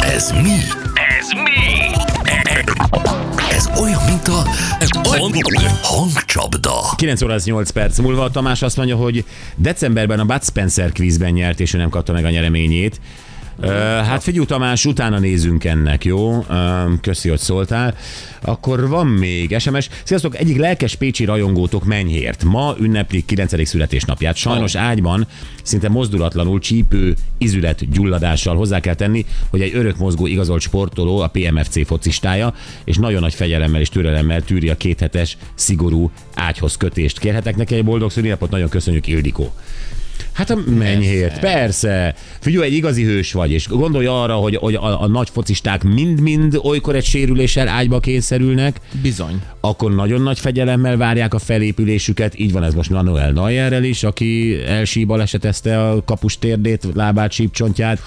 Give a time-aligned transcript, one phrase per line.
[0.00, 0.56] Ez mi?
[1.18, 1.94] Ez mi?
[3.50, 4.44] Ez olyan, mint a
[5.82, 6.94] hangcsapda.
[6.96, 9.24] 9 óra 8 perc múlva Tamás azt mondja, hogy
[9.56, 13.00] decemberben a Bud Spencer quizben nyert, és ő nem kapta meg a nyereményét.
[13.62, 16.46] Hát figyelj Tamás, utána nézünk ennek, jó?
[17.00, 17.94] Köszi, hogy szóltál.
[18.40, 19.88] Akkor van még SMS.
[20.04, 22.44] Sziasztok, egyik lelkes pécsi rajongótok Menyhért.
[22.44, 23.66] Ma ünneplik 9.
[23.66, 24.36] születésnapját.
[24.36, 25.26] Sajnos ágyban
[25.62, 31.28] szinte mozdulatlanul csípő izület gyulladással hozzá kell tenni, hogy egy örök mozgó igazolt sportoló, a
[31.28, 37.18] PMFC focistája, és nagyon nagy fegyelemmel és türelemmel tűri a kéthetes, szigorú ágyhoz kötést.
[37.18, 39.52] Kérhetek neki egy boldog szülinapot, nagyon köszönjük Ildikó.
[40.32, 42.14] Hát a mennyhért, persze.
[42.40, 46.58] Figyelj, egy igazi hős vagy, és gondolj arra, hogy, hogy a, a nagy focisták mind-mind
[46.62, 49.42] olykor egy sérüléssel ágyba kényszerülnek, Bizony.
[49.60, 52.38] akkor nagyon nagy fegyelemmel várják a felépülésüket.
[52.38, 58.02] Így van ez most Manuel Neuerrel is, aki elsíbalesetezte a kapus térdét, lábát, sípcsontját.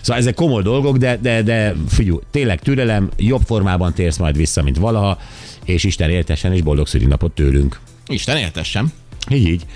[0.00, 4.62] Szóval ezek komoly dolgok, de, de, de figyelj, tényleg türelem, jobb formában térsz majd vissza,
[4.62, 5.18] mint valaha,
[5.64, 7.80] és Isten éltessen, és boldog szülinapot tőlünk.
[8.06, 8.92] Isten éltessem.
[9.30, 9.66] Így, így.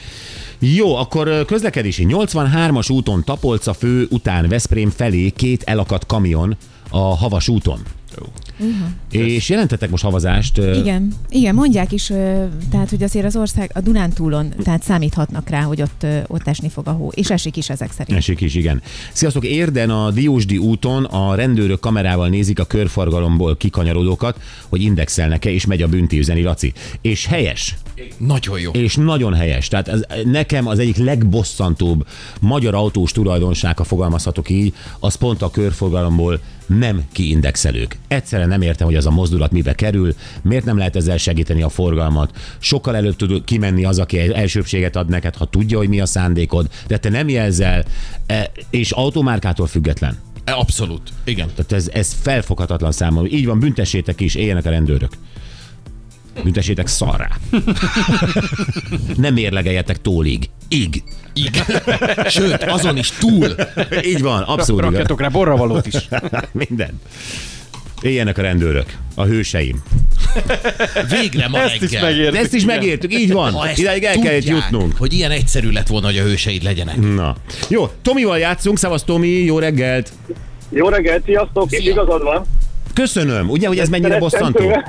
[0.63, 2.07] Jó, akkor közlekedési.
[2.09, 6.57] 83-as úton Tapolca fő után Veszprém felé két elakadt kamion
[6.91, 7.81] a Havas úton.
[9.11, 10.57] És jelentettek most havazást.
[10.57, 12.07] Igen, igen, mondják is,
[12.71, 16.89] tehát hogy azért az ország a Dunántúlon, tehát számíthatnak rá, hogy ott, ott esni fog
[16.89, 18.19] a hó, és esik is ezek szerint.
[18.19, 18.83] Esik is, igen.
[19.13, 25.67] Sziasztok, Érden a Diósdi úton a rendőrök kamerával nézik a körforgalomból kikanyarodókat, hogy indexelnek-e, és
[25.67, 26.73] megy a bünti, üzeni Laci.
[27.01, 27.77] És helyes,
[28.17, 28.71] Nagyon jó.
[28.71, 29.69] és nagyon helyes.
[29.69, 32.07] Tehát ez nekem az egyik legbosszantóbb
[32.41, 37.99] magyar autós tulajdonság, ha fogalmazhatok így, az pont a körforgalomból nem kiindexelők.
[38.09, 41.69] Egyszerűen nem értem, hogy az a mozdulat mibe kerül, miért nem lehet ezzel segíteni a
[41.69, 42.37] forgalmat.
[42.59, 46.07] Sokkal előbb tud kimenni az, aki egy elsőbséget ad neked, ha tudja, hogy mi a
[46.07, 47.85] szándékod, de te nem jelzel,
[48.27, 50.19] e, és automárkától független.
[50.45, 51.13] E, Abszolút.
[51.25, 51.49] Igen.
[51.55, 53.31] Tehát ez, ez felfoghatatlan számomra.
[53.31, 55.13] Így van, büntessétek is, éljenek a rendőrök.
[56.43, 57.29] Büntessétek szarrá.
[59.17, 60.51] Nem mérlegeljetek tólig.
[60.69, 61.03] Ig.
[61.35, 61.65] Igen.
[62.29, 63.55] Sőt, azon is túl.
[64.05, 64.81] Így van, abszolút.
[64.81, 66.09] Rakjatok rá borravalót is.
[66.69, 67.01] Minden.
[68.03, 69.83] Éljenek a rendőrök, a hőseim.
[71.21, 72.33] Végre ma Ezt is megértük.
[72.33, 72.77] De ezt is igen.
[72.77, 73.53] megértük, így van.
[73.53, 74.97] Ha ezt Idáig el kellett tudják, jutnunk.
[74.99, 76.97] Hogy ilyen egyszerű lett volna, hogy a hőseid legyenek.
[77.15, 77.37] Na.
[77.69, 80.13] Jó, Tomival játszunk, szavasz Tomi, jó reggelt.
[80.69, 81.91] Jó reggelt, sziasztok, és Szia.
[81.91, 82.45] igazad van.
[82.95, 83.51] Köszönöm.
[83.51, 84.83] Ugye, hogy ez mennyire bosszantó?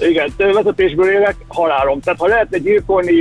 [0.00, 2.00] Igen, vezetésből élek, halálom.
[2.00, 3.14] Tehát ha lehetne gyilkolni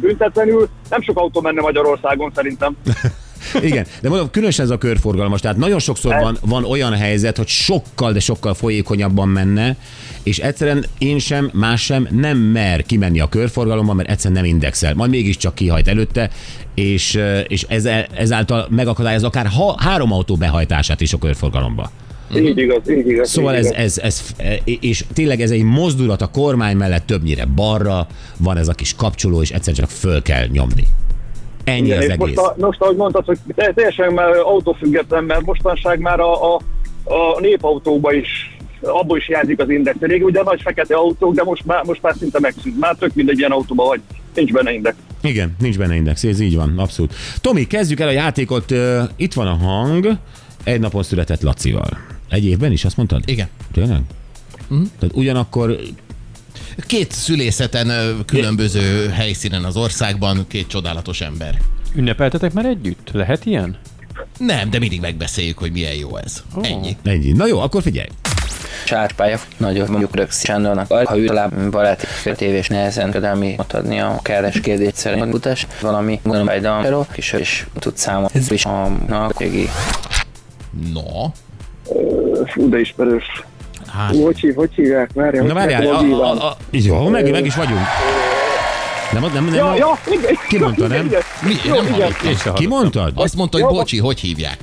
[0.00, 2.76] büntetlenül, nem sok autó menne Magyarországon szerintem.
[3.62, 5.40] Igen, de mondom, különösen ez a körforgalmas.
[5.40, 9.76] Tehát nagyon sokszor Ez- van, van olyan helyzet, hogy sokkal, de sokkal folyékonyabban menne,
[10.22, 14.94] és egyszerűen én sem, más sem nem mer kimenni a körforgalomban, mert egyszerűen nem indexel.
[14.94, 16.30] Majd mégiscsak kihajt előtte,
[16.74, 21.90] és, eh, és ezzel, ezáltal megakadályoz akár ha, három autó behajtását is a körforgalomba.
[22.36, 23.30] Így igaz, így igaz.
[23.30, 24.00] Szóval így ez, igaz.
[24.02, 28.06] ez, ez, és tényleg ez egy mozdulat a kormány mellett többnyire balra,
[28.36, 30.86] van ez a kis kapcsoló, és egyszer csak föl kell nyomni.
[31.64, 32.18] Ennyi Igen, az és egész.
[32.18, 36.60] most, a, most, ahogy mondtad, hogy te- teljesen már autófüggetlen, mert mostanság már a, a,
[37.04, 39.96] a népautóba is abból is hiányzik az index.
[40.00, 42.80] Régen ugye nagy fekete autók, de most már, most már szinte megszűnt.
[42.80, 44.00] Már tök mindegy ilyen autóba vagy,
[44.34, 44.96] nincs benne index.
[45.22, 47.14] Igen, nincs benne index, ez így van, abszolút.
[47.40, 48.74] Tomi, kezdjük el a játékot.
[49.16, 50.08] Itt van a hang,
[50.64, 51.98] egy napon született Lacival.
[52.30, 53.22] Egy évben is, azt mondtad?
[53.26, 53.48] Igen.
[53.72, 54.00] Tényleg?
[54.68, 55.76] Tehát ugyanakkor,
[56.78, 57.90] Két szülészeten
[58.26, 61.58] különböző helyszínen az országban, két csodálatos ember.
[61.94, 63.08] Ünnepeltetek már együtt?
[63.12, 63.76] Lehet ilyen?
[64.38, 66.42] Nem, de mindig megbeszéljük, hogy milyen jó ez.
[66.62, 66.96] Ennyi.
[67.04, 67.32] ennyi.
[67.32, 68.08] Na jó, akkor figyelj.
[68.84, 74.60] sárpálya, nagyon mondjuk rögzít Sándornak, ha ő talán baráti tévés nehezen ködelmi adni a keres
[74.60, 78.28] kérdés szerint utas, valami gondolom egy dalról, és ő is tud számolni.
[78.32, 79.68] Ez is a nakégi.
[80.92, 81.30] No.
[82.46, 83.44] Fú, de ismerős.
[83.96, 85.10] Hát, Hogy, hív, hogy hívják?
[85.14, 86.38] Várjál, Na várjál, a, a, van.
[86.38, 87.80] a, jó, meg, meg is vagyunk.
[89.12, 90.34] Nem, nem, nem, Ja, nem, ja, igen.
[90.48, 91.10] Ki mondta, nem?
[91.42, 91.52] Mi?
[91.64, 92.12] Jó, nem igen.
[92.12, 92.54] hallottam.
[92.54, 93.12] Ki mondtad?
[93.14, 94.58] Azt mondta, hogy bocsi, hogy hívják?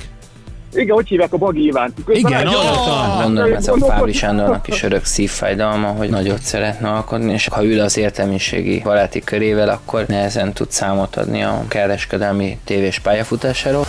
[0.74, 1.70] Igen, hogy hívják a Bagi?
[1.70, 3.22] Közben Igen, hallottam.
[3.24, 7.80] Gondolom ez a Fábri Sándornak is örök szívfájdalma, hogy nagyot szeretne alkotni, és ha ül
[7.80, 13.86] az értelmiségi baráti körével, akkor nehezen tud számot adni a kereskedelmi tévés pályafutásáról.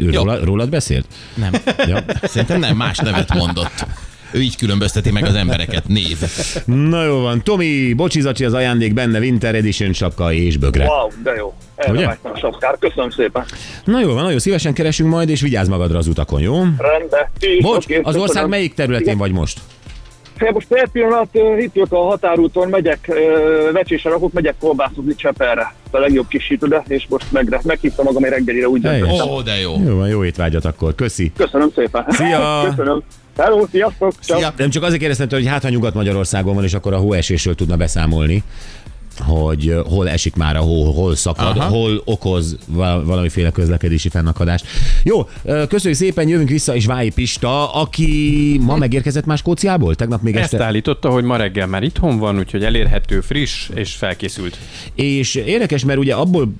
[0.00, 0.20] Ő Jó.
[0.22, 1.06] róla, rólad beszélt?
[1.34, 1.52] Nem.
[1.86, 2.04] Ja.
[2.22, 3.86] Szerintem nem, más nevet mondott.
[4.32, 5.88] Ő így különbözteti meg az embereket.
[5.88, 6.18] Név.
[6.64, 10.84] Na jó van, Tomi, bocsizacsi az ajándék benne, Winter Edition sapka és bögre.
[10.84, 11.54] Wow, de jó.
[11.76, 12.76] Vágtam a sapkár.
[12.78, 13.44] Köszönöm szépen.
[13.84, 16.54] Na jó van, nagyon szívesen keresünk majd, és vigyázz magadra az utakon, jó?
[16.62, 17.26] Rendben.
[17.60, 18.48] Bocs, az ország köszönöm.
[18.48, 19.18] melyik területén Igen.
[19.18, 19.60] vagy most?
[20.52, 21.28] Most per pillanat
[21.58, 23.12] itt ülök a határúton, megyek,
[23.72, 25.74] vecsésre rakok, megyek kolbászozni Cseperre.
[25.90, 29.28] A legjobb kis sütőde, és most megre, meghívtam magam egy reggelire, úgy döntöttem.
[29.28, 29.74] Ó, de jó.
[29.86, 30.94] Jó van, jó étvágyat akkor.
[30.94, 31.32] Köszi.
[31.36, 32.04] Köszönöm szépen.
[32.08, 32.62] Szia!
[32.70, 33.02] Köszönöm.
[33.36, 34.12] Hello, sziasztok!
[34.20, 34.52] Szia.
[34.56, 37.76] Nem csak azért kérdeztem, tőle, hogy hát ha Nyugat-Magyarországon van, és akkor a hóesésről tudna
[37.76, 38.42] beszámolni
[39.20, 41.68] hogy hol esik már a hó, hol szakad, Aha.
[41.68, 44.66] hol okoz val- valamiféle közlekedési fennakadást.
[45.02, 45.28] Jó,
[45.68, 49.94] köszönjük szépen, jövünk vissza, és Vályi Pista, aki ma megérkezett már Skóciából?
[49.94, 50.64] Tegnap még Ezt este.
[50.66, 54.58] állította, hogy ma reggel már itthon van, úgyhogy elérhető, friss és felkészült.
[54.94, 56.52] És érdekes, mert ugye abból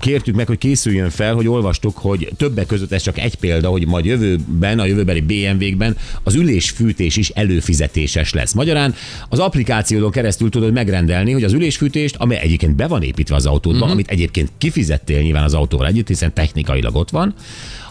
[0.00, 3.86] kértük meg, hogy készüljön fel, hogy olvastuk, hogy többek között ez csak egy példa, hogy
[3.86, 8.52] majd jövőben, a jövőbeli BMW-kben az ülésfűtés is előfizetéses lesz.
[8.52, 8.94] Magyarán
[9.28, 11.52] az applikációdon keresztül tudod megrendelni, hogy az
[11.88, 13.92] ülésfűtést, amely egyébként be van építve az autódba, uh-huh.
[13.92, 17.34] amit egyébként kifizettél nyilván az autóra együtt, hiszen technikailag ott van,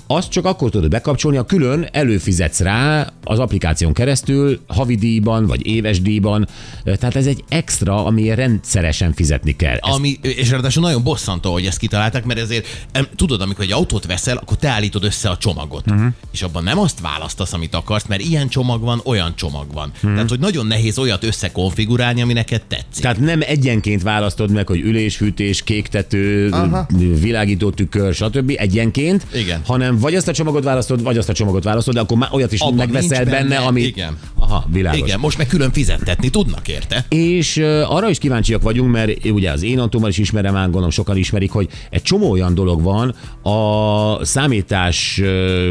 [0.07, 6.01] azt csak akkor tudod bekapcsolni, ha külön előfizetsz rá az applikáción keresztül, havidíjban vagy éves
[6.01, 6.47] díjban.
[6.83, 9.77] Tehát ez egy extra, ami rendszeresen fizetni kell.
[9.79, 14.05] Ami, és ráadásul nagyon bosszantó, hogy ezt kitalálták, mert ezért em, tudod, amikor egy autót
[14.05, 15.91] veszel, akkor te állítod össze a csomagot.
[15.91, 16.07] Uh-huh.
[16.31, 19.91] És abban nem azt választasz, amit akarsz, mert ilyen csomag van, olyan csomag van.
[19.95, 20.13] Uh-huh.
[20.13, 23.03] Tehát, hogy nagyon nehéz olyat összekonfigurálni, ami neked tetszik.
[23.03, 26.87] Tehát nem egyenként választod meg, hogy ülésfűtés, kéktető, Aha.
[27.21, 28.53] világító tükör, stb.
[28.57, 29.61] egyenként, Igen.
[29.65, 32.51] hanem vagy azt a csomagot választod, vagy azt a csomagot választod, de akkor már olyat
[32.51, 33.81] is Abban megveszel benne, benne, ami...
[33.81, 34.17] igen.
[34.39, 34.99] Aha, világos.
[34.99, 37.05] Igen, most meg külön fizettetni tudnak érte.
[37.09, 40.89] És uh, arra is kíváncsiak vagyunk, mert ugye az én autómmal is ismerem, ám gondolom
[40.89, 45.69] sokan ismerik, hogy egy csomó olyan dolog van a számítás uh,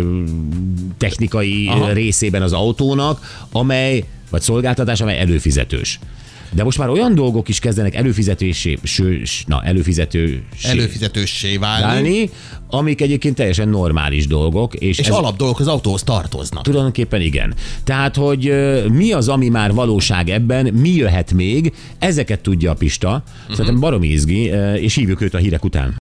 [0.98, 1.66] technikai.
[1.66, 1.92] Aha.
[1.92, 5.98] részében az autónak, amely, vagy szolgáltatás, amely előfizetős.
[6.52, 11.82] De most már olyan dolgok is kezdenek előfizetésé, sős, na, előfizető Előfizetőssé válni.
[11.82, 12.30] válni,
[12.70, 14.74] amik egyébként teljesen normális dolgok.
[14.74, 16.62] És, És ez, alap dolgok az autóhoz tartoznak.
[16.62, 17.54] Tulajdonképpen igen.
[17.84, 18.52] Tehát, hogy
[18.92, 23.22] mi az, ami már valóság ebben, mi jöhet még, ezeket tudja a Pista.
[23.50, 24.42] Szerintem baromi izgi,
[24.80, 25.94] és hívjuk őt a hírek után.